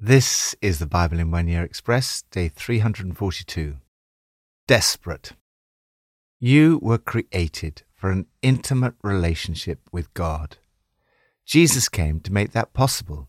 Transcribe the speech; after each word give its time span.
This 0.00 0.54
is 0.62 0.78
the 0.78 0.86
Bible 0.86 1.18
in 1.18 1.32
One 1.32 1.48
Year 1.48 1.64
Express, 1.64 2.22
day 2.30 2.46
342. 2.46 3.78
Desperate. 4.68 5.32
You 6.38 6.78
were 6.80 6.98
created 6.98 7.82
for 7.96 8.12
an 8.12 8.26
intimate 8.40 8.94
relationship 9.02 9.80
with 9.90 10.14
God. 10.14 10.58
Jesus 11.44 11.88
came 11.88 12.20
to 12.20 12.32
make 12.32 12.52
that 12.52 12.72
possible. 12.72 13.26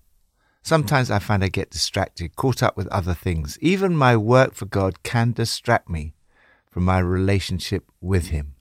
Sometimes 0.62 1.10
I 1.10 1.18
find 1.18 1.44
I 1.44 1.48
get 1.48 1.72
distracted, 1.72 2.36
caught 2.36 2.62
up 2.62 2.78
with 2.78 2.88
other 2.90 3.16
things. 3.16 3.58
Even 3.62 3.96
my 3.96 4.16
work 4.16 4.54
for 4.54 4.66
God 4.66 5.02
can 5.02 5.32
distract 5.32 5.90
me 5.90 6.14
from 6.70 6.84
my 6.84 7.00
relationship 7.00 7.92
with 8.00 8.28
Him. 8.28 8.54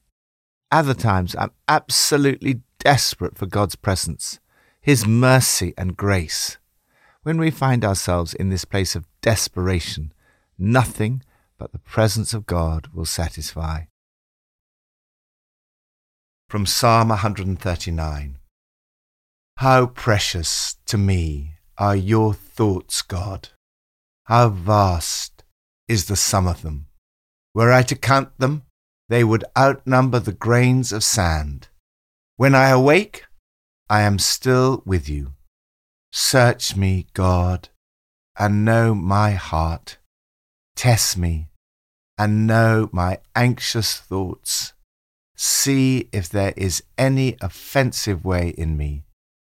Other 0.72 0.94
times 0.94 1.36
I'm 1.38 1.52
absolutely 1.68 2.62
desperate 2.78 3.36
for 3.36 3.44
God's 3.44 3.76
presence, 3.76 4.40
His 4.80 5.06
mercy 5.06 5.74
and 5.76 5.94
grace. 5.94 6.56
When 7.28 7.36
we 7.36 7.50
find 7.50 7.84
ourselves 7.84 8.32
in 8.32 8.48
this 8.48 8.64
place 8.64 8.96
of 8.96 9.04
desperation, 9.20 10.14
nothing 10.58 11.22
but 11.58 11.72
the 11.72 11.78
presence 11.78 12.32
of 12.32 12.46
God 12.46 12.86
will 12.94 13.04
satisfy. 13.04 13.82
From 16.48 16.64
Psalm 16.64 17.10
139 17.10 18.38
How 19.58 19.86
precious 19.88 20.78
to 20.86 20.96
me 20.96 21.56
are 21.76 21.94
your 21.94 22.32
thoughts, 22.32 23.02
God! 23.02 23.50
How 24.24 24.48
vast 24.48 25.44
is 25.86 26.06
the 26.06 26.16
sum 26.16 26.46
of 26.46 26.62
them! 26.62 26.86
Were 27.54 27.70
I 27.70 27.82
to 27.82 27.94
count 27.94 28.38
them, 28.38 28.62
they 29.10 29.22
would 29.22 29.44
outnumber 29.54 30.20
the 30.20 30.32
grains 30.32 30.92
of 30.92 31.04
sand. 31.04 31.68
When 32.38 32.54
I 32.54 32.70
awake, 32.70 33.26
I 33.90 34.00
am 34.00 34.18
still 34.18 34.82
with 34.86 35.10
you. 35.10 35.34
Search 36.12 36.74
me, 36.74 37.06
God, 37.12 37.68
and 38.38 38.64
know 38.64 38.94
my 38.94 39.32
heart. 39.32 39.98
Test 40.74 41.18
me, 41.18 41.48
and 42.16 42.46
know 42.46 42.88
my 42.92 43.18
anxious 43.34 43.96
thoughts. 43.98 44.72
See 45.36 46.08
if 46.12 46.28
there 46.28 46.54
is 46.56 46.82
any 46.96 47.36
offensive 47.40 48.24
way 48.24 48.50
in 48.50 48.76
me, 48.76 49.04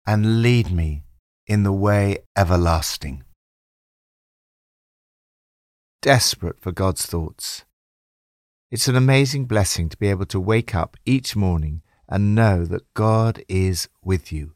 and 0.05 0.41
lead 0.41 0.71
me 0.71 1.03
in 1.47 1.63
the 1.63 1.71
way 1.71 2.17
everlasting. 2.35 3.23
Desperate 6.01 6.59
for 6.59 6.71
God's 6.71 7.05
thoughts. 7.05 7.63
It's 8.71 8.87
an 8.87 8.95
amazing 8.95 9.45
blessing 9.45 9.89
to 9.89 9.97
be 9.97 10.07
able 10.07 10.25
to 10.27 10.39
wake 10.39 10.73
up 10.73 10.97
each 11.05 11.35
morning 11.35 11.81
and 12.09 12.35
know 12.35 12.65
that 12.65 12.93
God 12.93 13.43
is 13.47 13.87
with 14.03 14.31
you 14.31 14.53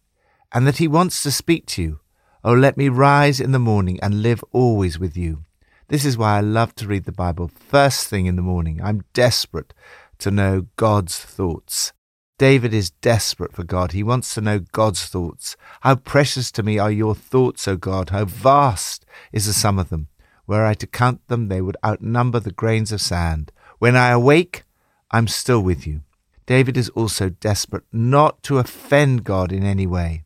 and 0.54 0.66
that 0.68 0.78
He 0.78 0.88
wants 0.88 1.24
to 1.24 1.32
speak 1.32 1.66
to 1.68 1.82
you. 1.82 2.00
Oh, 2.44 2.54
let 2.54 2.78
me 2.78 2.90
rise 2.90 3.40
in 3.40 3.52
the 3.52 3.60
morning 3.60 4.00
and 4.02 4.22
live 4.22 4.44
always 4.52 5.00
with 5.00 5.18
you. 5.18 5.44
This 5.88 6.06
is 6.06 6.18
why 6.18 6.38
I 6.38 6.42
love 6.42 6.76
to 6.76 6.88
read 6.88 7.06
the 7.06 7.12
Bible 7.12 7.48
first 7.48 8.08
thing 8.08 8.26
in 8.26 8.36
the 8.36 8.42
morning. 8.42 8.82
I'm 8.84 9.04
desperate 9.14 9.74
to 10.20 10.32
know 10.32 10.68
God's 10.76 11.18
thoughts. 11.18 11.94
David 12.38 12.74
is 12.74 12.90
desperate 12.90 13.54
for 13.54 13.64
God. 13.64 13.94
He 13.94 14.04
wants 14.04 14.34
to 14.34 14.42
know 14.42 14.60
God's 14.60 15.06
thoughts. 15.06 15.56
How 15.82 15.96
precious 15.96 16.52
to 16.52 16.64
me 16.64 16.78
are 16.78 16.92
your 16.92 17.16
thoughts, 17.16 17.68
O 17.68 17.78
God. 17.78 18.10
How 18.10 18.26
vast 18.26 19.06
is 19.32 19.46
the 19.46 19.54
sum 19.54 19.80
of 19.80 19.90
them. 19.90 20.10
Were 20.46 20.66
I 20.66 20.74
to 20.76 20.88
count 20.88 21.26
them, 21.28 21.48
they 21.48 21.62
would 21.62 21.78
outnumber 21.84 22.40
the 22.40 22.52
grains 22.52 22.92
of 22.92 23.00
sand. 23.00 23.52
When 23.80 23.96
I 23.96 24.10
awake, 24.10 24.64
I'm 25.12 25.28
still 25.28 25.62
with 25.62 25.88
you. 25.88 26.02
David 26.46 26.78
is 26.78 26.90
also 26.90 27.30
desperate 27.30 27.86
not 27.92 28.44
to 28.44 28.60
offend 28.60 29.24
God 29.24 29.52
in 29.52 29.64
any 29.64 29.88
way. 29.88 30.25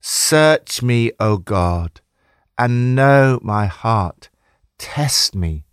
Search 0.00 0.82
me, 0.82 1.10
O 1.18 1.38
God, 1.38 2.00
and 2.56 2.94
know 2.94 3.40
my 3.42 3.66
heart. 3.66 4.30
Test 4.78 5.34
me 5.34 5.64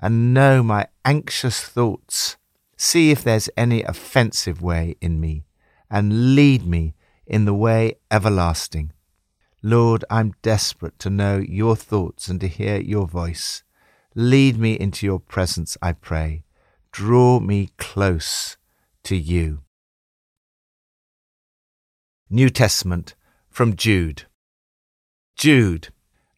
and 0.00 0.32
know 0.32 0.62
my 0.62 0.86
anxious 1.04 1.60
thoughts. 1.60 2.36
See 2.76 3.10
if 3.10 3.24
there's 3.24 3.50
any 3.56 3.82
offensive 3.82 4.62
way 4.62 4.96
in 5.00 5.20
me, 5.20 5.46
and 5.90 6.34
lead 6.34 6.66
me 6.66 6.94
in 7.26 7.44
the 7.44 7.54
way 7.54 7.96
everlasting. 8.10 8.92
Lord, 9.62 10.04
I'm 10.08 10.34
desperate 10.42 10.98
to 11.00 11.10
know 11.10 11.38
your 11.38 11.74
thoughts 11.74 12.28
and 12.28 12.40
to 12.40 12.46
hear 12.46 12.80
your 12.80 13.06
voice. 13.06 13.64
Lead 14.14 14.58
me 14.58 14.78
into 14.78 15.04
your 15.04 15.18
presence, 15.18 15.76
I 15.82 15.92
pray. 15.92 16.44
Draw 16.92 17.40
me 17.40 17.70
close 17.76 18.56
to 19.02 19.16
you. 19.16 19.62
New 22.30 22.48
Testament 22.48 23.15
from 23.56 23.74
Jude. 23.74 24.24
Jude, 25.34 25.88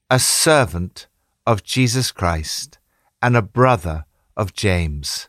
a 0.08 0.20
servant 0.20 1.08
of 1.48 1.64
Jesus 1.64 2.12
Christ 2.12 2.78
and 3.20 3.36
a 3.36 3.42
brother 3.42 4.04
of 4.36 4.54
James, 4.54 5.28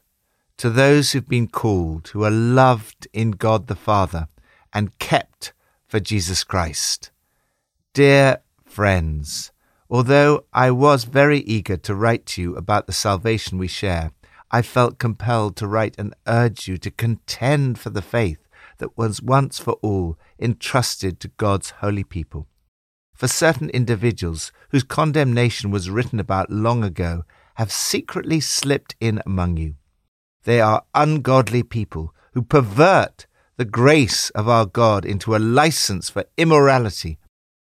to 0.58 0.70
those 0.70 1.14
who've 1.14 1.28
been 1.28 1.48
called, 1.48 2.10
who 2.10 2.24
are 2.24 2.30
loved 2.30 3.08
in 3.12 3.32
God 3.32 3.66
the 3.66 3.76
Father 3.76 4.28
and 4.72 5.00
kept 5.00 5.52
for 5.88 6.00
Jesus 6.00 6.44
Christ. 6.44 7.10
Dear 7.96 8.44
friends, 8.64 9.52
although 9.90 10.46
I 10.54 10.70
was 10.70 11.06
very 11.06 11.40
eager 11.40 11.78
to 11.78 11.96
write 11.96 12.28
to 12.28 12.42
you 12.44 12.56
about 12.56 12.86
the 12.86 12.94
salvation 12.94 13.58
we 13.58 13.68
share, 13.68 14.12
I 14.52 14.62
felt 14.62 15.00
compelled 15.00 15.56
to 15.56 15.68
write 15.68 15.96
and 15.98 16.14
urge 16.28 16.68
you 16.68 16.78
to 16.78 16.92
contend 16.92 17.80
for 17.80 17.90
the 17.90 18.04
faith 18.04 18.48
that 18.80 18.98
was 18.98 19.22
once 19.22 19.60
for 19.60 19.74
all 19.82 20.18
entrusted 20.40 21.20
to 21.20 21.28
God's 21.38 21.70
holy 21.70 22.04
people. 22.04 22.48
For 23.14 23.28
certain 23.28 23.70
individuals 23.70 24.52
whose 24.70 24.84
condemnation 24.84 25.72
was 25.72 25.90
written 25.90 26.20
about 26.20 26.50
long 26.50 26.84
ago 26.84 27.24
have 27.56 27.72
secretly 27.72 28.40
slipped 28.40 28.96
in 29.00 29.22
among 29.26 29.58
you. 29.58 29.76
They 30.44 30.62
are 30.62 30.84
ungodly 30.96 31.64
people 31.64 32.14
who 32.34 32.42
pervert 32.42 33.28
the 33.58 33.66
grace 33.66 34.30
of 34.30 34.48
our 34.48 34.66
God 34.66 35.04
into 35.04 35.36
a 35.36 35.38
license 35.38 36.10
for 36.10 36.24
immorality 36.38 37.20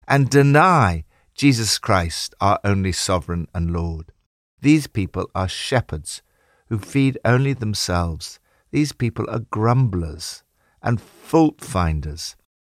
and 0.06 0.28
deny 0.28 1.04
Jesus 1.34 1.78
Christ, 1.78 2.34
our 2.40 2.60
only 2.64 2.92
sovereign 2.92 3.48
and 3.54 3.70
Lord. 3.70 4.12
These 4.60 4.86
people 4.86 5.30
are 5.34 5.48
shepherds 5.48 6.22
who 6.68 6.78
feed 6.78 7.18
only 7.24 7.54
themselves. 7.54 8.38
These 8.70 8.92
people 8.92 9.24
are 9.30 9.38
grumblers 9.38 10.42
and 10.82 11.00
fault 11.00 11.60
finders. 11.60 12.36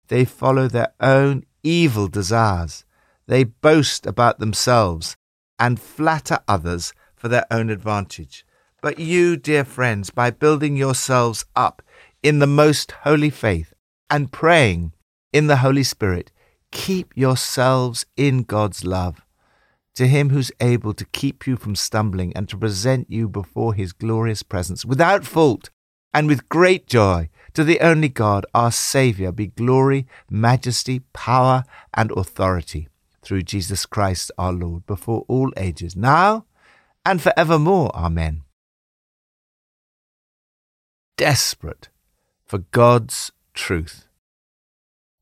They 0.09 0.25
follow 0.25 0.69
their 0.69 0.93
own 1.01 1.45
evil 1.63 2.09
desires. 2.09 2.85
They 3.27 3.45
boast 3.45 4.07
about 4.07 4.39
themselves 4.39 5.17
and 5.59 5.81
flatter 5.81 6.39
others 6.49 6.93
for 7.15 7.29
their 7.29 7.47
own 7.51 7.69
advantage. 7.71 8.47
But 8.81 8.99
you, 8.99 9.37
dear 9.37 9.65
friends, 9.65 10.11
by 10.11 10.31
building 10.31 10.77
yourselves 10.77 11.45
up 11.57 11.83
in 12.23 12.39
the 12.39 12.47
most 12.47 12.93
holy 13.03 13.31
faith 13.31 13.75
and 14.09 14.33
praying 14.33 14.93
in 15.33 15.49
the 15.49 15.59
Holy 15.59 15.83
Spirit, 15.83 16.31
keep 16.71 17.13
yourselves 17.17 18.07
in 18.17 18.43
God's 18.43 18.85
love. 18.85 19.25
To 19.97 20.07
him 20.07 20.31
who's 20.31 20.53
able 20.61 20.95
to 20.95 21.05
keep 21.07 21.47
you 21.47 21.57
from 21.57 21.75
stumbling 21.75 22.33
and 22.37 22.49
to 22.49 22.57
present 22.57 23.11
you 23.11 23.29
before 23.29 23.75
his 23.75 23.93
glorious 23.93 24.45
presence 24.45 24.85
without 24.85 25.25
fault 25.27 25.71
and 26.15 26.29
with 26.29 26.49
great 26.49 26.87
joy. 26.87 27.31
To 27.55 27.65
the 27.65 27.81
only 27.81 28.09
God, 28.09 28.47
our 28.55 28.71
Saviour, 28.71 29.33
be 29.33 29.49
glory, 29.49 30.07
majesty, 30.31 31.01
power, 31.13 31.65
and 31.95 32.11
authority 32.13 32.89
through 33.23 33.43
Jesus 33.43 33.87
Christ 33.87 34.31
our 34.39 34.53
Lord, 34.53 34.87
before 34.87 35.25
all 35.29 35.53
ages, 35.57 35.97
now 35.97 36.47
and 37.05 37.21
forevermore. 37.21 37.91
Amen. 37.95 38.43
Desperate 41.17 41.89
for 42.47 42.59
God's 42.59 43.33
truth. 43.55 44.09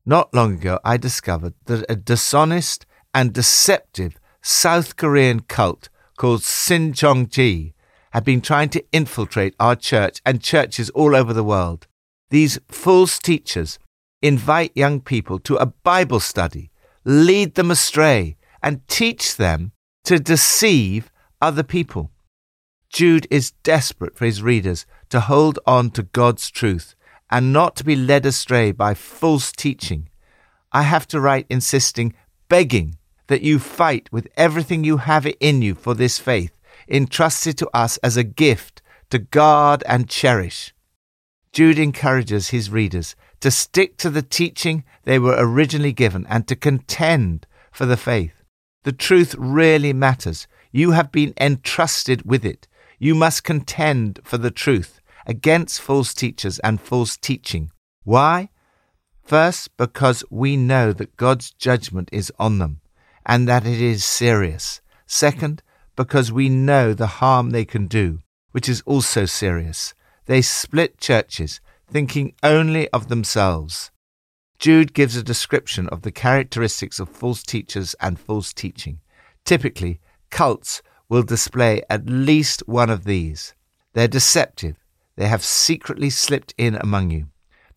Not 0.05 0.33
long 0.33 0.53
ago, 0.53 0.79
I 0.85 0.97
discovered 0.97 1.53
that 1.65 1.85
a 1.89 1.95
dishonest 1.95 2.85
and 3.13 3.33
deceptive 3.33 4.17
South 4.41 4.95
Korean 4.95 5.41
cult 5.41 5.89
called 6.17 6.41
Shincheonji 6.41 7.73
had 8.11 8.23
been 8.23 8.39
trying 8.41 8.69
to 8.69 8.85
infiltrate 8.93 9.53
our 9.59 9.75
church 9.75 10.21
and 10.25 10.41
churches 10.41 10.89
all 10.91 11.15
over 11.15 11.33
the 11.33 11.43
world. 11.43 11.87
These 12.29 12.59
false 12.67 13.19
teachers 13.19 13.79
invite 14.21 14.71
young 14.75 14.99
people 14.99 15.39
to 15.39 15.55
a 15.55 15.65
Bible 15.65 16.19
study, 16.19 16.71
lead 17.05 17.55
them 17.55 17.71
astray, 17.71 18.35
and 18.61 18.85
teach 18.87 19.37
them 19.37 19.71
to 20.05 20.19
deceive 20.19 21.11
other 21.41 21.63
people. 21.63 22.11
Jude 22.89 23.27
is 23.29 23.51
desperate 23.63 24.17
for 24.17 24.25
his 24.25 24.41
readers 24.41 24.85
to 25.09 25.19
hold 25.19 25.59
on 25.65 25.89
to 25.91 26.03
God's 26.03 26.49
truth 26.49 26.95
and 27.29 27.53
not 27.53 27.75
to 27.75 27.83
be 27.83 27.95
led 27.95 28.25
astray 28.25 28.71
by 28.71 28.93
false 28.93 29.51
teaching. 29.51 30.09
I 30.71 30.83
have 30.83 31.07
to 31.09 31.19
write 31.19 31.45
insisting, 31.49 32.13
begging 32.49 32.97
that 33.27 33.41
you 33.41 33.59
fight 33.59 34.09
with 34.11 34.27
everything 34.37 34.83
you 34.83 34.97
have 34.97 35.27
in 35.39 35.61
you 35.61 35.75
for 35.75 35.93
this 35.93 36.17
faith, 36.17 36.57
entrusted 36.87 37.57
to 37.57 37.69
us 37.73 37.97
as 37.97 38.15
a 38.17 38.23
gift 38.23 38.81
to 39.09 39.19
guard 39.19 39.83
and 39.85 40.09
cherish. 40.09 40.73
Jude 41.57 41.79
encourages 41.79 42.49
his 42.49 42.69
readers 42.69 43.15
to 43.39 43.49
stick 43.49 43.97
to 43.97 44.11
the 44.11 44.21
teaching 44.21 44.83
they 45.05 45.17
were 45.17 45.35
originally 45.39 45.91
given 45.91 46.23
and 46.29 46.47
to 46.47 46.55
contend 46.55 47.47
for 47.71 47.87
the 47.87 47.97
faith. 47.97 48.43
The 48.83 48.91
truth 48.91 49.33
really 49.39 49.91
matters. 49.91 50.45
You 50.71 50.91
have 50.91 51.11
been 51.11 51.33
entrusted 51.41 52.21
with 52.29 52.45
it. 52.45 52.67
You 52.99 53.15
must 53.15 53.43
contend 53.43 54.19
for 54.23 54.37
the 54.37 54.51
truth 54.51 55.01
against 55.25 55.81
false 55.81 56.13
teachers 56.13 56.59
and 56.59 56.79
false 56.79 57.17
teaching. 57.17 57.71
Why? 58.03 58.49
First, 59.23 59.75
because 59.77 60.23
we 60.29 60.57
know 60.57 60.93
that 60.93 61.17
God's 61.17 61.49
judgment 61.49 62.09
is 62.11 62.31
on 62.37 62.59
them 62.59 62.81
and 63.25 63.47
that 63.47 63.65
it 63.65 63.81
is 63.81 64.05
serious. 64.05 64.79
Second, 65.07 65.63
because 65.95 66.31
we 66.31 66.49
know 66.49 66.93
the 66.93 67.17
harm 67.17 67.49
they 67.49 67.65
can 67.65 67.87
do, 67.87 68.19
which 68.51 68.69
is 68.69 68.83
also 68.85 69.25
serious. 69.25 69.95
They 70.27 70.41
split 70.41 70.99
churches, 70.99 71.59
thinking 71.89 72.33
only 72.43 72.89
of 72.89 73.07
themselves. 73.07 73.91
Jude 74.59 74.93
gives 74.93 75.15
a 75.15 75.23
description 75.23 75.87
of 75.89 76.01
the 76.01 76.11
characteristics 76.11 76.99
of 76.99 77.09
false 77.09 77.43
teachers 77.43 77.95
and 78.01 78.19
false 78.19 78.53
teaching. 78.53 78.99
Typically, 79.45 79.99
cults 80.29 80.81
will 81.09 81.23
display 81.23 81.81
at 81.89 82.09
least 82.09 82.63
one 82.67 82.89
of 82.89 83.05
these. 83.05 83.53
They're 83.93 84.07
deceptive. 84.07 84.75
They 85.15 85.27
have 85.27 85.43
secretly 85.43 86.09
slipped 86.09 86.53
in 86.57 86.75
among 86.75 87.11
you. 87.11 87.27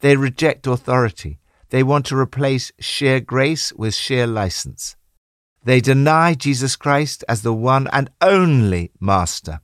They 0.00 0.16
reject 0.16 0.66
authority. 0.66 1.38
They 1.68 1.82
want 1.82 2.06
to 2.06 2.16
replace 2.16 2.72
sheer 2.80 3.20
grace 3.20 3.72
with 3.74 3.94
sheer 3.94 4.26
license. 4.26 4.96
They 5.62 5.80
deny 5.80 6.34
Jesus 6.34 6.74
Christ 6.74 7.22
as 7.28 7.42
the 7.42 7.52
one 7.52 7.86
and 7.92 8.10
only 8.20 8.90
Master. 8.98 9.60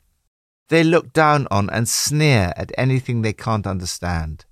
They 0.68 0.82
look 0.82 1.12
down 1.12 1.46
on 1.50 1.70
and 1.70 1.88
sneer 1.88 2.52
at 2.56 2.72
anything 2.76 3.22
they 3.22 3.32
can't 3.32 3.66
understand. 3.66 4.44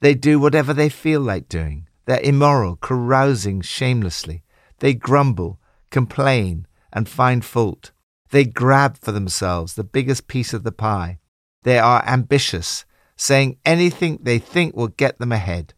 They 0.00 0.14
do 0.14 0.40
whatever 0.40 0.74
they 0.74 0.88
feel 0.88 1.20
like 1.20 1.48
doing. 1.48 1.88
They're 2.06 2.20
immoral, 2.20 2.76
carousing 2.76 3.60
shamelessly. 3.60 4.42
They 4.80 4.94
grumble, 4.94 5.60
complain, 5.90 6.66
and 6.92 7.08
find 7.08 7.44
fault. 7.44 7.92
They 8.30 8.44
grab 8.44 8.98
for 8.98 9.12
themselves 9.12 9.74
the 9.74 9.84
biggest 9.84 10.26
piece 10.26 10.52
of 10.52 10.64
the 10.64 10.72
pie. 10.72 11.20
They 11.62 11.78
are 11.78 12.04
ambitious, 12.06 12.84
saying 13.16 13.58
anything 13.64 14.18
they 14.20 14.38
think 14.40 14.74
will 14.74 14.88
get 14.88 15.18
them 15.18 15.30
ahead. 15.30 15.74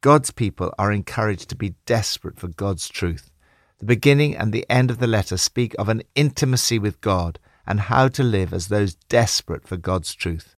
God's 0.00 0.30
people 0.30 0.72
are 0.78 0.92
encouraged 0.92 1.48
to 1.48 1.56
be 1.56 1.74
desperate 1.86 2.38
for 2.38 2.46
God's 2.46 2.88
truth. 2.88 3.32
The 3.80 3.86
beginning 3.86 4.36
and 4.36 4.52
the 4.52 4.66
end 4.70 4.92
of 4.92 4.98
the 4.98 5.08
letter 5.08 5.36
speak 5.36 5.74
of 5.76 5.88
an 5.88 6.02
intimacy 6.14 6.78
with 6.78 7.00
God 7.00 7.40
and 7.68 7.80
how 7.80 8.08
to 8.08 8.22
live 8.22 8.54
as 8.54 8.68
those 8.68 8.94
desperate 9.10 9.68
for 9.68 9.76
God's 9.76 10.14
truth. 10.14 10.56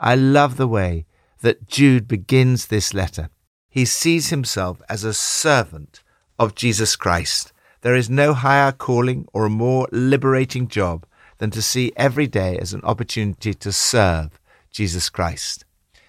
I 0.00 0.14
love 0.14 0.56
the 0.56 0.66
way 0.66 1.04
that 1.42 1.68
Jude 1.68 2.08
begins 2.08 2.66
this 2.66 2.94
letter. 2.94 3.28
He 3.68 3.84
sees 3.84 4.30
himself 4.30 4.80
as 4.88 5.04
a 5.04 5.12
servant 5.12 6.02
of 6.38 6.54
Jesus 6.54 6.96
Christ. 6.96 7.52
There 7.82 7.94
is 7.94 8.08
no 8.08 8.32
higher 8.32 8.72
calling 8.72 9.28
or 9.34 9.44
a 9.44 9.50
more 9.50 9.86
liberating 9.92 10.66
job 10.66 11.06
than 11.36 11.50
to 11.50 11.60
see 11.60 11.92
every 11.94 12.26
day 12.26 12.56
as 12.58 12.72
an 12.72 12.80
opportunity 12.84 13.52
to 13.52 13.70
serve 13.70 14.40
Jesus 14.70 15.10
Christ. 15.10 15.66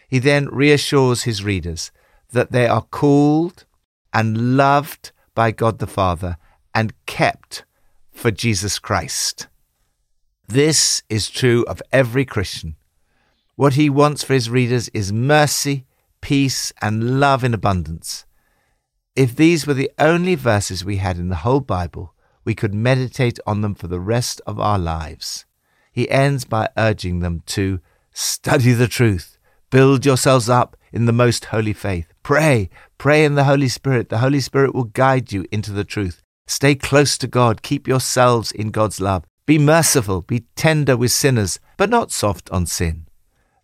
He 0.07 0.17
then 0.17 0.47
reassures 0.47 1.23
his 1.23 1.43
readers 1.43 1.91
that 2.31 2.53
they 2.53 2.67
are 2.67 2.83
called 2.83 3.65
and 4.13 4.55
loved 4.55 5.11
by 5.35 5.51
God 5.51 5.79
the 5.79 5.87
Father 5.87 6.37
and 6.73 6.93
kept 7.05 7.65
for 8.11 8.31
Jesus 8.31 8.79
Christ. 8.79 9.47
This 10.49 11.03
is 11.09 11.29
true 11.29 11.65
of 11.67 11.81
every 11.91 12.23
Christian. 12.23 12.77
What 13.57 13.73
he 13.73 13.89
wants 13.89 14.23
for 14.23 14.33
his 14.33 14.49
readers 14.49 14.87
is 14.89 15.11
mercy, 15.11 15.85
peace, 16.21 16.71
and 16.81 17.19
love 17.19 17.43
in 17.43 17.53
abundance. 17.53 18.25
If 19.13 19.35
these 19.35 19.67
were 19.67 19.73
the 19.73 19.91
only 19.99 20.35
verses 20.35 20.85
we 20.85 20.97
had 20.97 21.17
in 21.17 21.27
the 21.27 21.43
whole 21.43 21.59
Bible, 21.59 22.13
we 22.45 22.55
could 22.55 22.73
meditate 22.73 23.39
on 23.45 23.59
them 23.59 23.75
for 23.75 23.87
the 23.87 23.99
rest 23.99 24.39
of 24.47 24.57
our 24.57 24.79
lives. 24.79 25.45
He 25.91 26.09
ends 26.09 26.45
by 26.45 26.69
urging 26.77 27.19
them 27.19 27.43
to 27.47 27.81
study 28.13 28.71
the 28.71 28.87
truth, 28.87 29.37
build 29.69 30.05
yourselves 30.05 30.47
up 30.47 30.77
in 30.93 31.07
the 31.07 31.11
most 31.11 31.45
holy 31.45 31.73
faith, 31.73 32.13
pray, 32.23 32.69
pray 32.97 33.25
in 33.25 33.35
the 33.35 33.43
Holy 33.43 33.67
Spirit. 33.67 34.07
The 34.07 34.19
Holy 34.19 34.39
Spirit 34.39 34.73
will 34.73 34.85
guide 34.85 35.33
you 35.33 35.45
into 35.51 35.73
the 35.73 35.83
truth. 35.83 36.23
Stay 36.47 36.73
close 36.73 37.17
to 37.17 37.27
God, 37.27 37.63
keep 37.63 37.85
yourselves 37.85 38.53
in 38.53 38.71
God's 38.71 39.01
love. 39.01 39.25
Be 39.47 39.57
merciful, 39.57 40.21
be 40.23 40.41
tender 40.57 40.97
with 40.97 41.13
sinners, 41.13 41.57
but 41.77 41.89
not 41.89 42.11
soft 42.11 42.49
on 42.51 42.65
sin. 42.65 43.07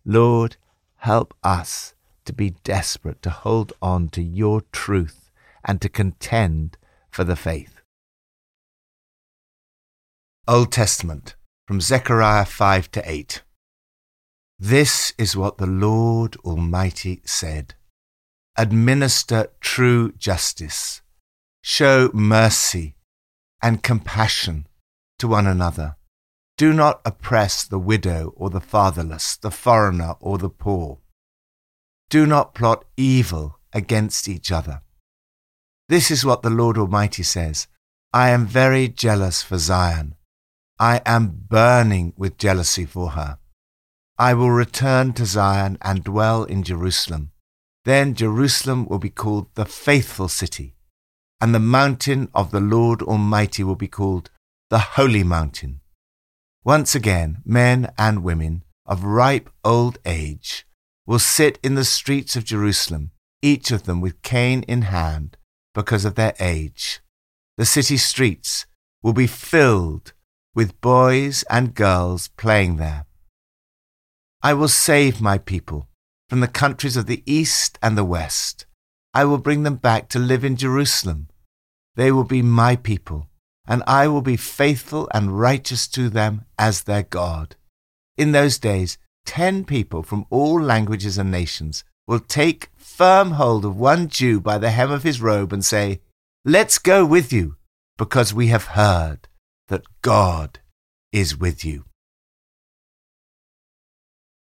Lord, 0.02 0.56
help 0.96 1.34
us 1.44 1.94
to 2.24 2.32
be 2.32 2.54
desperate 2.64 3.20
to 3.20 3.28
hold 3.28 3.74
on 3.82 4.08
to 4.08 4.22
your 4.22 4.62
truth 4.72 5.30
and 5.62 5.82
to 5.82 5.90
contend 5.90 6.78
for 7.10 7.22
the 7.22 7.36
faith. 7.36 7.82
Old 10.48 10.72
Testament 10.72 11.36
from 11.66 11.82
Zechariah 11.82 12.46
5 12.46 12.90
to 12.92 13.10
8. 13.10 13.42
This 14.58 15.12
is 15.18 15.36
what 15.36 15.58
the 15.58 15.66
Lord 15.66 16.36
Almighty 16.46 17.20
said 17.26 17.74
Administer 18.56 19.48
true 19.60 20.12
justice, 20.12 21.02
show 21.60 22.08
mercy 22.14 22.94
and 23.60 23.82
compassion 23.82 24.66
to 25.24 25.28
one 25.28 25.46
another 25.46 25.96
do 26.58 26.74
not 26.74 27.00
oppress 27.06 27.64
the 27.64 27.78
widow 27.78 28.34
or 28.36 28.50
the 28.50 28.60
fatherless, 28.60 29.38
the 29.38 29.50
foreigner 29.50 30.14
or 30.20 30.36
the 30.36 30.50
poor. 30.50 30.98
Do 32.10 32.26
not 32.26 32.54
plot 32.54 32.84
evil 32.96 33.58
against 33.72 34.28
each 34.28 34.52
other. 34.52 34.82
This 35.88 36.10
is 36.10 36.26
what 36.26 36.42
the 36.42 36.50
Lord 36.50 36.76
Almighty 36.76 37.22
says 37.22 37.68
I 38.12 38.28
am 38.28 38.46
very 38.46 38.86
jealous 38.86 39.42
for 39.42 39.56
Zion. 39.56 40.14
I 40.78 41.00
am 41.06 41.46
burning 41.48 42.12
with 42.18 42.36
jealousy 42.36 42.84
for 42.84 43.10
her. 43.12 43.38
I 44.18 44.34
will 44.34 44.50
return 44.50 45.14
to 45.14 45.24
Zion 45.24 45.78
and 45.80 46.04
dwell 46.04 46.44
in 46.44 46.62
Jerusalem. 46.62 47.32
Then 47.86 48.14
Jerusalem 48.14 48.86
will 48.86 49.00
be 49.00 49.10
called 49.10 49.46
the 49.54 49.64
faithful 49.64 50.28
city, 50.28 50.76
and 51.40 51.54
the 51.54 51.68
mountain 51.78 52.28
of 52.34 52.50
the 52.50 52.60
Lord 52.60 53.00
Almighty 53.02 53.64
will 53.64 53.80
be 53.86 53.88
called 53.88 54.30
the 54.74 54.96
holy 54.98 55.22
mountain. 55.22 55.80
Once 56.64 56.96
again, 56.96 57.40
men 57.44 57.92
and 57.96 58.24
women 58.24 58.64
of 58.84 59.04
ripe 59.04 59.48
old 59.62 59.98
age 60.04 60.66
will 61.06 61.20
sit 61.20 61.60
in 61.62 61.76
the 61.76 61.84
streets 61.84 62.34
of 62.34 62.42
Jerusalem, 62.42 63.12
each 63.40 63.70
of 63.70 63.84
them 63.84 64.00
with 64.00 64.20
cane 64.22 64.64
in 64.64 64.82
hand 64.82 65.36
because 65.76 66.04
of 66.04 66.16
their 66.16 66.34
age. 66.40 67.00
The 67.56 67.64
city 67.64 67.96
streets 67.96 68.66
will 69.00 69.12
be 69.12 69.28
filled 69.28 70.12
with 70.56 70.80
boys 70.80 71.44
and 71.48 71.72
girls 71.76 72.26
playing 72.36 72.78
there. 72.78 73.06
I 74.42 74.54
will 74.54 74.66
save 74.66 75.20
my 75.20 75.38
people 75.38 75.86
from 76.28 76.40
the 76.40 76.48
countries 76.48 76.96
of 76.96 77.06
the 77.06 77.22
east 77.26 77.78
and 77.80 77.96
the 77.96 78.10
west. 78.16 78.66
I 79.14 79.24
will 79.24 79.38
bring 79.38 79.62
them 79.62 79.76
back 79.76 80.08
to 80.08 80.18
live 80.18 80.44
in 80.44 80.56
Jerusalem. 80.56 81.28
They 81.94 82.10
will 82.10 82.24
be 82.24 82.42
my 82.42 82.74
people 82.74 83.28
and 83.66 83.82
I 83.86 84.08
will 84.08 84.22
be 84.22 84.36
faithful 84.36 85.08
and 85.14 85.38
righteous 85.38 85.88
to 85.88 86.08
them 86.08 86.44
as 86.58 86.82
their 86.82 87.02
God. 87.02 87.56
In 88.16 88.32
those 88.32 88.58
days, 88.58 88.98
ten 89.24 89.64
people 89.64 90.02
from 90.02 90.26
all 90.30 90.60
languages 90.60 91.18
and 91.18 91.30
nations 91.30 91.84
will 92.06 92.20
take 92.20 92.70
firm 92.76 93.32
hold 93.32 93.64
of 93.64 93.76
one 93.76 94.08
Jew 94.08 94.40
by 94.40 94.58
the 94.58 94.70
hem 94.70 94.90
of 94.90 95.02
his 95.02 95.20
robe 95.20 95.52
and 95.52 95.64
say, 95.64 96.00
Let's 96.44 96.78
go 96.78 97.06
with 97.06 97.32
you, 97.32 97.56
because 97.96 98.34
we 98.34 98.48
have 98.48 98.66
heard 98.66 99.28
that 99.68 99.86
God 100.02 100.60
is 101.12 101.38
with 101.38 101.64
you. 101.64 101.84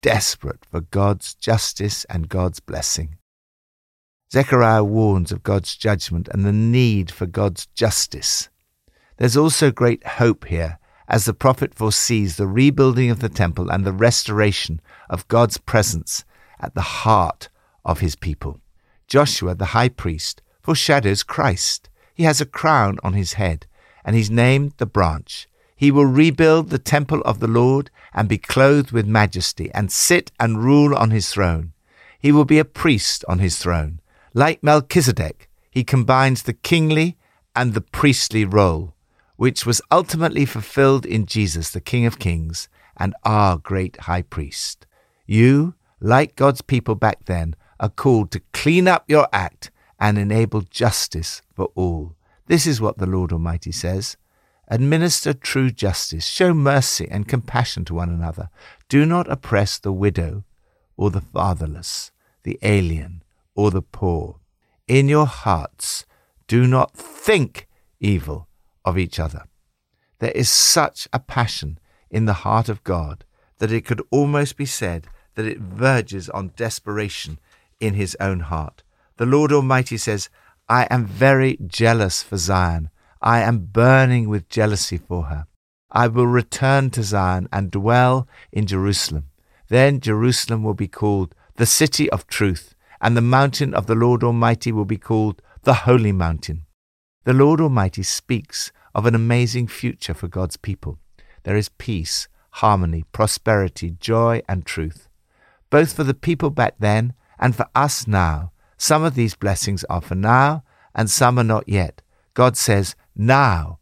Desperate 0.01 0.65
for 0.65 0.81
God's 0.81 1.35
justice 1.35 2.03
and 2.05 2.27
God's 2.27 2.59
blessing. 2.59 3.17
Zechariah 4.31 4.83
warns 4.83 5.31
of 5.31 5.43
God's 5.43 5.75
judgment 5.75 6.27
and 6.29 6.43
the 6.43 6.51
need 6.51 7.11
for 7.11 7.27
God's 7.27 7.67
justice. 7.67 8.49
There's 9.17 9.37
also 9.37 9.71
great 9.71 10.05
hope 10.05 10.45
here 10.45 10.79
as 11.07 11.25
the 11.25 11.33
prophet 11.33 11.75
foresees 11.75 12.37
the 12.37 12.47
rebuilding 12.47 13.11
of 13.11 13.19
the 13.19 13.29
temple 13.29 13.69
and 13.69 13.85
the 13.85 13.91
restoration 13.91 14.81
of 15.09 15.27
God's 15.27 15.57
presence 15.57 16.25
at 16.59 16.73
the 16.73 16.81
heart 16.81 17.49
of 17.85 17.99
his 17.99 18.15
people. 18.15 18.59
Joshua, 19.07 19.53
the 19.53 19.73
high 19.77 19.89
priest, 19.89 20.41
foreshadows 20.61 21.23
Christ. 21.23 21.89
He 22.15 22.23
has 22.23 22.41
a 22.41 22.45
crown 22.45 22.97
on 23.03 23.13
his 23.13 23.33
head, 23.33 23.67
and 24.03 24.15
he's 24.15 24.31
named 24.31 24.73
the 24.77 24.85
branch. 24.85 25.47
He 25.75 25.91
will 25.91 26.05
rebuild 26.05 26.69
the 26.69 26.79
temple 26.79 27.21
of 27.21 27.39
the 27.39 27.47
Lord 27.47 27.91
and 28.13 28.29
be 28.29 28.37
clothed 28.37 28.91
with 28.91 29.05
majesty 29.05 29.69
and 29.73 29.91
sit 29.91 30.31
and 30.39 30.63
rule 30.63 30.95
on 30.95 31.11
his 31.11 31.29
throne. 31.29 31.73
He 32.17 32.31
will 32.31 32.45
be 32.45 32.59
a 32.59 32.65
priest 32.65 33.25
on 33.27 33.39
his 33.39 33.57
throne. 33.57 33.99
Like 34.33 34.63
Melchizedek, 34.63 35.49
he 35.69 35.83
combines 35.83 36.43
the 36.43 36.53
kingly 36.53 37.17
and 37.55 37.73
the 37.73 37.81
priestly 37.81 38.45
role 38.45 38.93
which 39.35 39.65
was 39.65 39.81
ultimately 39.91 40.45
fulfilled 40.45 41.05
in 41.05 41.25
Jesus, 41.25 41.69
the 41.69 41.81
King 41.81 42.05
of 42.05 42.19
Kings 42.19 42.67
and 42.97 43.15
our 43.23 43.57
great 43.57 44.01
high 44.01 44.21
priest. 44.21 44.85
You, 45.25 45.75
like 45.99 46.35
God's 46.35 46.61
people 46.61 46.95
back 46.95 47.25
then, 47.25 47.55
are 47.79 47.89
called 47.89 48.31
to 48.31 48.41
clean 48.51 48.87
up 48.87 49.09
your 49.09 49.27
act 49.33 49.71
and 49.99 50.17
enable 50.17 50.61
justice 50.61 51.41
for 51.53 51.71
all. 51.75 52.15
This 52.47 52.67
is 52.67 52.81
what 52.81 52.97
the 52.97 53.05
Lord 53.05 53.31
Almighty 53.31 53.71
says. 53.71 54.17
Administer 54.67 55.33
true 55.33 55.71
justice. 55.71 56.25
Show 56.25 56.53
mercy 56.53 57.07
and 57.09 57.27
compassion 57.27 57.85
to 57.85 57.93
one 57.93 58.09
another. 58.09 58.49
Do 58.89 59.05
not 59.05 59.31
oppress 59.31 59.79
the 59.79 59.91
widow 59.91 60.43
or 60.97 61.09
the 61.09 61.21
fatherless, 61.21 62.11
the 62.43 62.59
alien 62.61 63.23
or 63.55 63.71
the 63.71 63.81
poor. 63.81 64.39
In 64.87 65.07
your 65.07 65.25
hearts, 65.25 66.05
do 66.47 66.67
not 66.67 66.95
think 66.95 67.67
evil 67.99 68.47
of 68.85 68.97
each 68.97 69.19
other. 69.19 69.43
There 70.19 70.31
is 70.31 70.49
such 70.49 71.07
a 71.11 71.19
passion 71.19 71.79
in 72.09 72.25
the 72.25 72.41
heart 72.45 72.69
of 72.69 72.83
God 72.83 73.25
that 73.57 73.71
it 73.71 73.85
could 73.85 74.01
almost 74.11 74.57
be 74.57 74.65
said 74.65 75.07
that 75.35 75.45
it 75.45 75.59
verges 75.59 76.29
on 76.29 76.53
desperation 76.55 77.39
in 77.79 77.95
his 77.95 78.15
own 78.19 78.41
heart. 78.41 78.83
The 79.17 79.25
Lord 79.25 79.51
Almighty 79.51 79.97
says, 79.97 80.29
I 80.69 80.87
am 80.89 81.05
very 81.05 81.57
jealous 81.67 82.23
for 82.23 82.37
Zion. 82.37 82.89
I 83.21 83.41
am 83.41 83.69
burning 83.71 84.29
with 84.29 84.49
jealousy 84.49 84.97
for 84.97 85.23
her. 85.23 85.47
I 85.91 86.07
will 86.07 86.27
return 86.27 86.89
to 86.91 87.03
Zion 87.03 87.47
and 87.51 87.69
dwell 87.69 88.27
in 88.51 88.65
Jerusalem. 88.65 89.25
Then 89.69 89.99
Jerusalem 89.99 90.63
will 90.63 90.73
be 90.73 90.87
called 90.87 91.35
the 91.55 91.65
city 91.65 92.09
of 92.09 92.27
truth, 92.27 92.75
and 92.99 93.15
the 93.15 93.21
mountain 93.21 93.73
of 93.73 93.85
the 93.85 93.95
Lord 93.95 94.23
Almighty 94.23 94.71
will 94.71 94.85
be 94.85 94.97
called 94.97 95.41
the 95.63 95.73
holy 95.73 96.11
mountain. 96.11 96.65
The 97.25 97.33
Lord 97.33 97.61
Almighty 97.61 98.03
speaks 98.03 98.73
of 98.93 99.05
an 99.05 99.15
amazing 99.15 99.67
future 99.67 100.13
for 100.13 100.27
God's 100.27 100.57
people. 100.57 100.99
There 101.43 101.55
is 101.55 101.69
peace, 101.69 102.27
harmony, 102.51 103.05
prosperity, 103.13 103.91
joy, 103.91 104.41
and 104.49 104.65
truth. 104.65 105.07
Both 105.69 105.93
for 105.93 106.03
the 106.03 106.13
people 106.13 106.49
back 106.49 106.75
then 106.79 107.13
and 107.39 107.55
for 107.55 107.65
us 107.73 108.07
now, 108.07 108.51
some 108.77 109.05
of 109.05 109.15
these 109.15 109.35
blessings 109.35 109.85
are 109.85 110.01
for 110.01 110.15
now, 110.15 110.63
and 110.93 111.09
some 111.09 111.39
are 111.39 111.45
not 111.45 111.69
yet. 111.69 112.01
God 112.33 112.57
says, 112.57 112.93
Now 113.15 113.79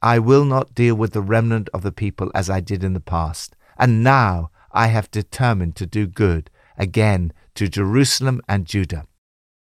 I 0.00 0.20
will 0.20 0.44
not 0.44 0.74
deal 0.76 0.94
with 0.94 1.14
the 1.14 1.20
remnant 1.20 1.68
of 1.74 1.82
the 1.82 1.90
people 1.90 2.30
as 2.32 2.48
I 2.48 2.60
did 2.60 2.84
in 2.84 2.92
the 2.92 3.00
past, 3.00 3.56
and 3.76 4.04
now 4.04 4.50
I 4.70 4.86
have 4.86 5.10
determined 5.10 5.74
to 5.76 5.86
do 5.86 6.06
good 6.06 6.48
again 6.78 7.32
to 7.56 7.66
Jerusalem 7.66 8.40
and 8.48 8.66
Judah. 8.66 9.06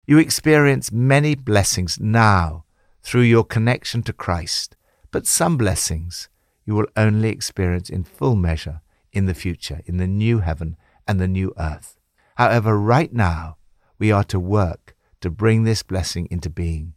You 0.06 0.20
experience 0.20 0.92
many 0.92 1.34
blessings 1.34 2.00
now 2.00 2.65
through 3.06 3.22
your 3.22 3.44
connection 3.44 4.02
to 4.02 4.12
Christ, 4.12 4.76
but 5.12 5.28
some 5.28 5.58
blessings 5.58 6.28
you 6.66 6.74
will 6.74 6.88
only 6.98 7.30
experience 7.30 7.88
in 7.88 8.04
full 8.04 8.36
measure 8.36 8.82
in 9.14 9.28
the 9.28 9.36
future, 9.36 9.82
in 9.86 9.98
the 9.98 10.08
new 10.08 10.40
heaven 10.40 10.76
and 11.08 11.20
the 11.20 11.28
new 11.28 11.54
earth. 11.60 12.00
However, 12.36 12.80
right 12.80 13.14
now, 13.14 13.58
we 14.00 14.12
are 14.12 14.24
to 14.26 14.40
work 14.40 14.96
to 15.22 15.30
bring 15.30 15.64
this 15.64 15.84
blessing 15.84 16.28
into 16.32 16.50
being. 16.50 16.94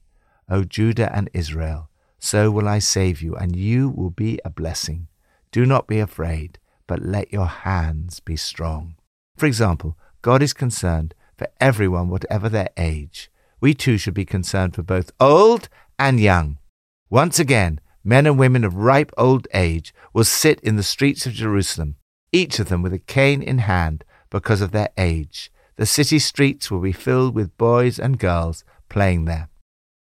O 0.49 0.65
Judah 0.65 1.15
and 1.15 1.29
Israel, 1.35 1.91
so 2.19 2.51
will 2.51 2.67
I 2.67 2.79
save 2.79 3.21
you, 3.21 3.37
and 3.37 3.55
you 3.55 3.91
will 3.91 4.11
be 4.11 4.41
a 4.45 4.51
blessing. 4.51 5.09
Do 5.53 5.67
not 5.67 5.87
be 5.87 6.01
afraid, 6.01 6.59
but 6.87 7.03
let 7.03 7.33
your 7.33 7.47
hands 7.47 8.21
be 8.21 8.37
strong. 8.37 8.97
For 9.37 9.45
example, 9.45 9.99
God 10.23 10.43
is 10.43 10.55
concerned 10.55 11.15
for 11.37 11.49
everyone, 11.61 12.09
whatever 12.09 12.49
their 12.49 12.71
age. 12.79 13.31
We 13.61 13.75
too 13.75 13.99
should 13.99 14.15
be 14.15 14.25
concerned 14.25 14.75
for 14.75 14.83
both 14.83 15.13
old 15.21 15.69
and 15.99 16.21
young. 16.21 16.59
Once 17.11 17.39
again, 17.39 17.81
men 18.05 18.27
and 18.27 18.39
women 18.39 18.65
of 18.65 18.75
ripe 18.75 19.13
old 19.17 19.49
age 19.53 19.95
will 20.13 20.25
sit 20.25 20.61
in 20.61 20.77
the 20.77 20.83
streets 20.83 21.27
of 21.27 21.33
Jerusalem, 21.33 21.97
each 22.33 22.59
of 22.59 22.69
them 22.69 22.83
with 22.83 22.93
a 22.93 22.99
cane 22.99 23.43
in 23.43 23.59
hand 23.59 24.05
because 24.31 24.61
of 24.61 24.73
their 24.73 24.91
age. 24.97 25.51
The 25.77 25.87
city 25.87 26.19
streets 26.19 26.71
will 26.71 26.81
be 26.81 26.93
filled 26.93 27.35
with 27.35 27.57
boys 27.57 27.99
and 27.99 28.19
girls 28.19 28.65
playing 28.89 29.25
there. 29.25 29.49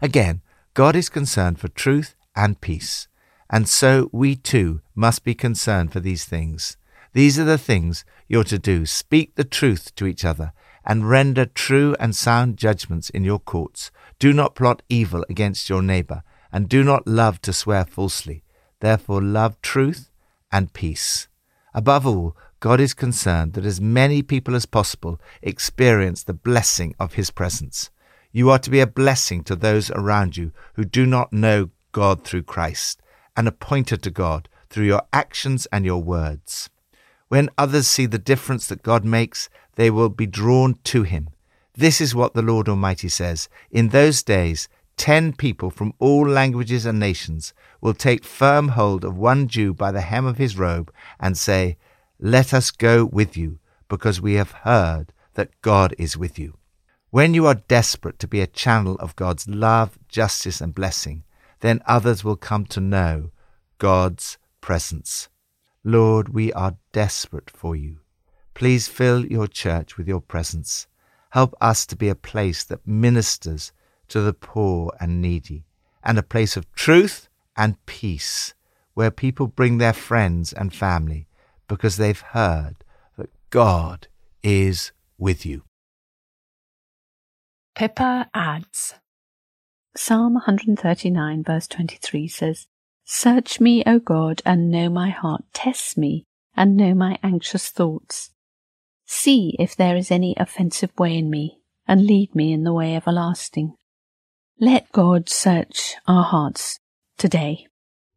Again, 0.01 0.43
God 0.75 0.97
is 0.97 1.09
concerned 1.09 1.59
for 1.59 1.69
truth 1.69 2.15
and 2.35 2.61
peace, 2.61 3.09
and 3.49 3.69
so 3.69 4.11
we 4.13 4.37
too 4.37 4.81
must 4.95 5.25
be 5.25 5.35
concerned 5.35 5.93
for 5.93 6.01
these 6.01 6.25
things. 6.25 6.77
These 7.13 7.39
are 7.39 7.45
the 7.45 7.59
things 7.59 8.05
you're 8.29 8.45
to 8.45 8.59
do 8.59 8.85
speak 8.85 9.37
the 9.37 9.45
truth 9.45 9.95
to 9.95 10.07
each 10.07 10.25
other, 10.25 10.53
and 10.85 11.09
render 11.09 11.47
true 11.47 11.97
and 11.99 12.15
sound 12.15 12.57
judgments 12.57 13.11
in 13.11 13.25
your 13.25 13.39
courts. 13.39 13.91
Do 14.19 14.33
not 14.33 14.55
plot 14.55 14.83
evil 14.89 15.25
against 15.29 15.69
your 15.69 15.83
neighbor, 15.83 16.23
and 16.51 16.69
do 16.69 16.83
not 16.83 17.07
love 17.07 17.41
to 17.43 17.53
swear 17.53 17.85
falsely. 17.85 18.43
Therefore, 18.81 19.23
love 19.23 19.61
truth 19.61 20.11
and 20.51 20.73
peace. 20.73 21.29
Above 21.75 22.07
all, 22.07 22.37
God 22.61 22.81
is 22.81 22.95
concerned 22.95 23.53
that 23.53 23.67
as 23.67 23.81
many 23.81 24.23
people 24.23 24.55
as 24.55 24.65
possible 24.65 25.21
experience 25.43 26.23
the 26.23 26.33
blessing 26.33 26.95
of 26.99 27.15
His 27.15 27.31
presence. 27.31 27.91
You 28.33 28.51
are 28.51 28.59
to 28.59 28.71
be 28.71 28.81
a 28.81 28.87
blessing 28.87 29.45
to 29.45 29.57
those 29.57 29.91
around 29.91 30.37
you 30.37 30.53
who 30.75 30.85
do 30.85 31.05
not 31.05 31.33
know 31.33 31.71
God 31.93 32.25
through 32.25 32.45
Christ 32.45 33.01
and 33.37 33.47
a 33.47 33.53
pointer 33.53 33.97
to 33.99 34.11
God 34.11 34.49
through 34.71 34.87
your 34.87 35.03
actions 35.13 35.67
and 35.71 35.85
your 35.85 36.03
words. 36.03 36.71
When 37.29 37.51
others 37.59 37.89
see 37.89 38.07
the 38.07 38.19
difference 38.19 38.67
that 38.69 38.83
God 38.83 39.05
makes, 39.05 39.49
they 39.75 39.91
will 39.91 40.09
be 40.09 40.27
drawn 40.27 40.79
to 40.85 41.03
Him. 41.03 41.29
This 41.77 42.01
is 42.01 42.15
what 42.15 42.35
the 42.35 42.43
Lord 42.43 42.69
Almighty 42.69 43.09
says. 43.09 43.49
In 43.71 43.91
those 43.91 44.23
days, 44.23 44.69
ten 44.97 45.35
people 45.35 45.71
from 45.71 45.93
all 45.99 46.27
languages 46.27 46.87
and 46.87 46.99
nations 46.99 47.53
will 47.83 47.93
take 47.93 48.25
firm 48.25 48.69
hold 48.69 49.05
of 49.05 49.17
one 49.17 49.47
Jew 49.47 49.75
by 49.75 49.93
the 49.93 50.01
hem 50.01 50.25
of 50.25 50.39
his 50.39 50.57
robe 50.57 50.91
and 51.21 51.37
say, 51.37 51.77
let 52.19 52.55
us 52.55 52.71
go 52.71 53.05
with 53.05 53.37
you, 53.37 53.59
because 53.89 54.23
we 54.23 54.35
have 54.35 54.53
heard 54.53 55.13
that 55.35 55.61
God 55.61 55.95
is 55.99 56.17
with 56.17 56.39
you. 56.39 56.55
When 57.11 57.35
you 57.35 57.47
are 57.47 57.55
desperate 57.69 58.19
to 58.21 58.27
be 58.27 58.41
a 58.41 58.47
channel 58.47 58.97
of 58.97 59.17
God's 59.17 59.47
love, 59.47 59.99
justice, 60.09 60.63
and 60.63 60.75
blessing, 60.75 61.25
then 61.61 61.83
others 61.87 62.25
will 62.25 62.37
come 62.37 62.65
to 62.67 62.81
know 62.81 63.31
God's 63.77 64.39
presence. 64.63 65.29
Lord, 65.85 66.31
we 66.31 66.53
are 66.55 66.79
desperate 66.93 67.51
for 67.51 67.77
you. 67.77 67.99
Please 68.55 68.89
fill 68.89 69.27
your 69.27 69.47
church 69.47 69.99
with 69.99 70.09
your 70.09 70.23
presence. 70.23 70.87
Help 71.37 71.55
us 71.61 71.85
to 71.85 71.95
be 71.95 72.09
a 72.09 72.15
place 72.15 72.65
that 72.65 72.87
ministers 72.87 73.71
to 74.09 74.23
the 74.23 74.33
poor 74.33 74.91
and 74.99 75.21
needy, 75.21 75.67
and 76.03 76.17
a 76.17 76.23
place 76.23 76.57
of 76.57 76.73
truth 76.73 77.29
and 77.59 77.85
peace, 77.85 78.55
where 78.95 79.11
people 79.11 79.47
bring 79.47 79.77
their 79.77 79.93
friends 79.93 80.55
and 80.55 80.73
family 80.73 81.29
because 81.69 81.99
they've 81.99 82.23
heard 82.33 82.77
that 83.19 83.29
God 83.51 84.09
is 84.43 84.93
with 85.19 85.45
you. 85.45 85.65
Pippa 87.75 88.31
adds 88.33 88.95
Psalm 89.95 90.37
139, 90.37 91.45
verse 91.45 91.67
23 91.67 92.29
says, 92.29 92.67
Search 93.05 93.61
me, 93.61 93.83
O 93.87 93.99
God, 93.99 94.41
and 94.47 94.71
know 94.71 94.89
my 94.89 95.11
heart. 95.11 95.45
Test 95.53 95.99
me, 95.99 96.25
and 96.57 96.79
know 96.79 96.95
my 96.95 97.19
anxious 97.23 97.69
thoughts. 97.69 98.31
See 99.07 99.55
if 99.59 99.77
there 99.77 99.97
is 99.97 100.11
any 100.11 100.35
offensive 100.37 100.91
way 100.99 101.17
in 101.17 101.31
me, 101.31 101.61
and 101.87 102.07
lead 102.07 102.35
me 102.35 102.53
in 102.53 102.65
the 102.65 102.73
way 102.73 102.97
everlasting. 102.97 103.77
Let 104.59 104.91
God 104.91 105.29
search 105.29 105.95
our 106.09 106.25
hearts 106.25 106.81
today, 107.17 107.69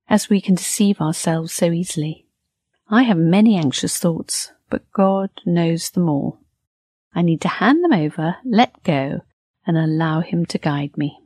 as 0.07 0.29
we 0.29 0.41
can 0.41 0.55
deceive 0.55 0.99
ourselves 0.99 1.53
so 1.53 1.71
easily. 1.71 2.25
I 2.89 3.03
have 3.03 3.17
many 3.17 3.55
anxious 3.55 3.99
thoughts, 3.99 4.51
but 4.69 4.91
God 4.91 5.29
knows 5.45 5.91
them 5.91 6.09
all. 6.09 6.39
I 7.13 7.21
need 7.21 7.41
to 7.41 7.47
hand 7.47 7.83
them 7.83 7.93
over, 7.93 8.37
let 8.43 8.81
go, 8.83 9.21
and 9.67 9.77
allow 9.77 10.21
Him 10.21 10.45
to 10.47 10.57
guide 10.57 10.97
me. 10.97 11.18